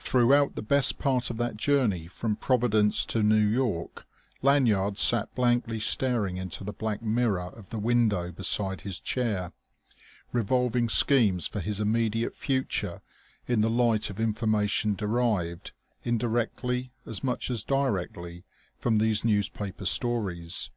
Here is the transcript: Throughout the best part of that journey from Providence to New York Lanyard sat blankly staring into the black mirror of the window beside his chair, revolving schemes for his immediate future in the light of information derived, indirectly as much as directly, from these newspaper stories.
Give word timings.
Throughout 0.00 0.54
the 0.54 0.60
best 0.60 0.98
part 0.98 1.30
of 1.30 1.38
that 1.38 1.56
journey 1.56 2.06
from 2.06 2.36
Providence 2.36 3.06
to 3.06 3.22
New 3.22 3.46
York 3.46 4.04
Lanyard 4.42 4.98
sat 4.98 5.34
blankly 5.34 5.80
staring 5.80 6.36
into 6.36 6.62
the 6.62 6.74
black 6.74 7.00
mirror 7.00 7.40
of 7.48 7.70
the 7.70 7.78
window 7.78 8.30
beside 8.32 8.82
his 8.82 9.00
chair, 9.00 9.54
revolving 10.30 10.90
schemes 10.90 11.46
for 11.46 11.60
his 11.60 11.80
immediate 11.80 12.34
future 12.34 13.00
in 13.48 13.62
the 13.62 13.70
light 13.70 14.10
of 14.10 14.20
information 14.20 14.94
derived, 14.94 15.72
indirectly 16.02 16.92
as 17.06 17.24
much 17.24 17.48
as 17.50 17.64
directly, 17.64 18.44
from 18.76 18.98
these 18.98 19.24
newspaper 19.24 19.86
stories. 19.86 20.68